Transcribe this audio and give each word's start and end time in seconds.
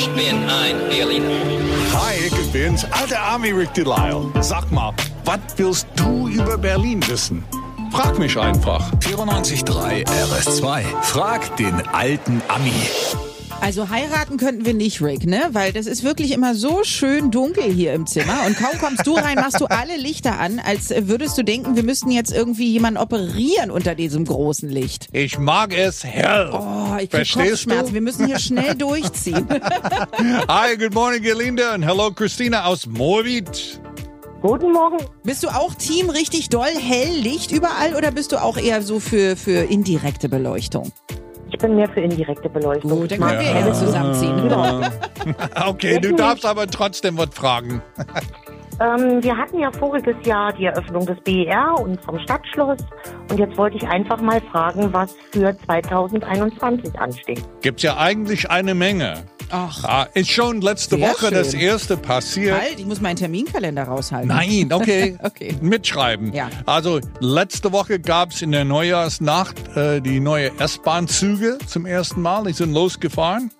Ich 0.00 0.08
bin 0.14 0.48
ein 0.48 0.88
Berliner. 0.88 1.28
Hi, 1.92 2.14
ich 2.24 2.52
bin's, 2.52 2.86
alter 2.90 3.20
Army 3.20 3.50
Rick 3.50 3.74
Delisle. 3.74 4.32
Sag 4.40 4.72
mal, 4.72 4.94
was 5.26 5.40
willst 5.56 5.86
du 5.94 6.26
über 6.26 6.56
Berlin 6.56 7.06
wissen? 7.06 7.44
Frag 7.92 8.18
mich 8.18 8.38
einfach. 8.38 8.90
94.3 9.00 10.06
RS2. 10.06 11.02
Frag 11.02 11.54
den 11.58 11.86
alten 11.88 12.40
Ami. 12.48 12.72
Also 13.62 13.90
heiraten 13.90 14.38
könnten 14.38 14.64
wir 14.64 14.72
nicht, 14.72 15.02
Rick, 15.02 15.26
ne? 15.26 15.50
Weil 15.52 15.72
das 15.72 15.86
ist 15.86 16.02
wirklich 16.02 16.32
immer 16.32 16.54
so 16.54 16.82
schön 16.82 17.30
dunkel 17.30 17.64
hier 17.64 17.92
im 17.92 18.06
Zimmer. 18.06 18.46
Und 18.46 18.56
kaum 18.56 18.78
kommst 18.80 19.06
du 19.06 19.14
rein, 19.14 19.34
machst 19.36 19.60
du 19.60 19.66
alle 19.66 19.96
Lichter 19.98 20.40
an, 20.40 20.58
als 20.58 20.90
würdest 20.90 21.36
du 21.36 21.44
denken, 21.44 21.76
wir 21.76 21.82
müssten 21.82 22.10
jetzt 22.10 22.32
irgendwie 22.32 22.72
jemanden 22.72 22.98
operieren 22.98 23.70
unter 23.70 23.94
diesem 23.94 24.24
großen 24.24 24.70
Licht. 24.70 25.08
Ich 25.12 25.38
mag 25.38 25.76
es 25.76 26.02
hell. 26.04 26.50
Oh, 26.52 26.96
ich 26.98 27.10
krieg 27.10 27.30
Kopfschmerzen. 27.30 27.88
du? 27.88 27.92
Wir 27.92 28.00
müssen 28.00 28.26
hier 28.26 28.38
schnell 28.38 28.74
durchziehen. 28.74 29.46
Hi, 30.48 30.76
good 30.78 30.94
morning, 30.94 31.22
Gelinda. 31.22 31.74
Und 31.74 31.82
hello, 31.82 32.10
Christina 32.12 32.64
aus 32.64 32.86
Moabit. 32.86 33.78
Guten 34.40 34.72
Morgen. 34.72 34.96
bist 35.22 35.42
du 35.42 35.48
auch 35.48 35.74
Team 35.74 36.08
richtig 36.08 36.48
doll 36.48 36.64
hell 36.80 37.14
Licht 37.14 37.52
überall 37.52 37.94
oder 37.94 38.10
bist 38.10 38.32
du 38.32 38.42
auch 38.42 38.56
eher 38.56 38.80
so 38.80 38.98
für, 38.98 39.36
für 39.36 39.70
indirekte 39.70 40.30
Beleuchtung? 40.30 40.90
Ich 41.52 41.58
bin 41.58 41.74
mehr 41.74 41.88
für 41.88 42.00
indirekte 42.00 42.48
Beleuchtung. 42.48 42.90
Gut, 42.90 43.10
dann 43.10 43.20
können 43.20 43.40
wir 43.40 43.46
hell 43.46 43.74
zusammenziehen. 43.74 44.36
Genau. 44.42 44.80
Okay, 45.66 45.98
du 46.00 46.14
darfst 46.14 46.46
aber 46.46 46.66
trotzdem 46.66 47.18
was 47.18 47.28
fragen. 47.34 47.82
Ähm, 48.80 49.22
wir 49.22 49.36
hatten 49.36 49.58
ja 49.58 49.70
voriges 49.70 50.16
Jahr 50.24 50.52
die 50.54 50.64
Eröffnung 50.64 51.04
des 51.04 51.20
BER 51.20 51.74
und 51.78 52.00
vom 52.00 52.18
Stadtschloss. 52.20 52.78
Und 53.30 53.38
jetzt 53.38 53.56
wollte 53.58 53.76
ich 53.76 53.86
einfach 53.86 54.20
mal 54.20 54.40
fragen, 54.50 54.92
was 54.92 55.14
für 55.30 55.54
2021 55.66 56.98
ansteht. 56.98 57.42
Gibt's 57.60 57.82
ja 57.82 57.98
eigentlich 57.98 58.50
eine 58.50 58.74
Menge. 58.74 59.24
Ach, 59.50 59.84
Ah, 59.84 60.06
ist 60.14 60.30
schon 60.30 60.60
letzte 60.60 60.96
Sehr 60.96 61.08
Woche 61.10 61.30
das 61.30 61.50
schön. 61.52 61.60
erste 61.60 61.96
passiert. 61.96 62.60
halt, 62.60 62.78
ich 62.78 62.86
muss 62.86 63.00
meinen 63.00 63.16
Terminkalender 63.16 63.84
raushalten. 63.84 64.28
Nein, 64.28 64.72
okay. 64.72 65.16
Okay. 65.22 65.56
Mitschreiben. 65.60 66.32
Ja. 66.32 66.48
Also 66.66 67.00
letzte 67.20 67.72
Woche 67.72 67.98
gab's 67.98 68.42
in 68.42 68.52
der 68.52 68.64
Neujahrsnacht 68.64 69.76
äh, 69.76 70.00
die 70.00 70.20
neue 70.20 70.50
S-Bahn-Züge 70.58 71.58
zum 71.66 71.84
ersten 71.86 72.22
Mal. 72.22 72.44
Die 72.44 72.52
sind 72.52 72.72
losgefahren. 72.72 73.50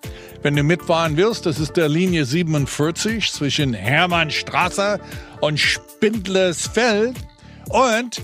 Wenn 0.42 0.56
du 0.56 0.62
mitfahren 0.62 1.16
willst, 1.16 1.44
das 1.46 1.58
ist 1.58 1.76
der 1.76 1.88
Linie 1.88 2.24
47 2.24 3.30
zwischen 3.32 3.74
Hermannstraße 3.74 5.00
und 5.40 5.58
Spindlersfeld. 5.60 7.16
Und 7.68 8.22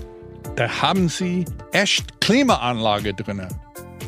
da 0.55 0.81
haben 0.81 1.09
sie 1.09 1.45
echt 1.71 2.19
Klimaanlage 2.21 3.13
drinne. 3.13 3.47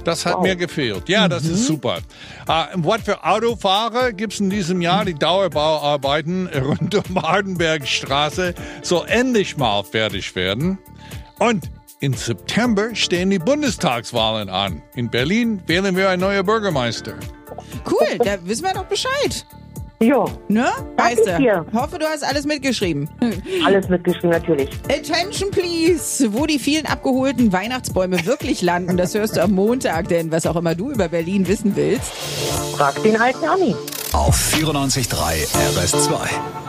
Das 0.04 0.26
hat 0.26 0.42
mir 0.42 0.56
gefehlt. 0.56 1.10
Ja, 1.10 1.28
das 1.28 1.46
ist 1.46 1.66
super. 1.66 1.98
Äh, 2.48 2.66
was 2.76 3.02
für 3.02 3.24
Autofahrer 3.24 4.14
gibt's 4.14 4.40
in 4.40 4.50
diesem 4.50 4.82
Jahr? 4.82 5.06
Die 5.06 5.14
Dauerbauarbeiten 5.14 6.48
rund 6.48 6.96
um 6.96 7.22
Hardenbergstraße 7.22 8.54
soll 8.82 9.08
endlich 9.08 9.58
mal 9.58 9.84
fertig 9.84 10.36
werden. 10.36 10.78
Und 11.40 11.70
im 12.02 12.14
September 12.14 12.96
stehen 12.96 13.30
die 13.30 13.40
Bundestagswahlen 13.40 14.50
an. 14.50 14.82
In 14.96 15.10
Berlin 15.10 15.62
wählen 15.68 15.96
wir 15.96 16.10
einen 16.10 16.22
neuen 16.22 16.46
Bürgermeister. 16.46 17.16
Cool, 17.86 18.18
da 18.24 18.38
wissen 18.46 18.64
wir 18.64 18.74
doch 18.74 18.86
Bescheid. 18.86 19.46
Ja, 20.02 20.24
Ne? 20.48 20.66
Danke 20.96 21.18
Weißt 21.18 21.28
du? 21.28 21.38
dir. 21.38 21.66
Hoffe, 21.74 22.00
du 22.00 22.06
hast 22.06 22.24
alles 22.24 22.46
mitgeschrieben. 22.46 23.10
alles 23.66 23.90
mitgeschrieben 23.90 24.30
natürlich. 24.30 24.70
Attention 24.86 25.52
please! 25.52 26.34
Wo 26.34 26.46
die 26.46 26.58
vielen 26.58 26.86
abgeholten 26.86 27.52
Weihnachtsbäume 27.52 28.26
wirklich 28.26 28.62
landen, 28.62 28.96
das 28.96 29.14
hörst 29.14 29.36
du 29.36 29.44
am 29.44 29.52
Montag, 29.52 30.08
denn 30.08 30.32
was 30.32 30.46
auch 30.48 30.56
immer 30.56 30.74
du 30.74 30.92
über 30.92 31.10
Berlin 31.10 31.48
wissen 31.48 31.76
willst. 31.76 32.14
Frag 32.78 33.02
den 33.04 33.20
alten 33.20 33.46
Ami. 33.46 33.76
Auf 34.14 34.36
94.3 34.54 35.46
RS2. 35.76 36.69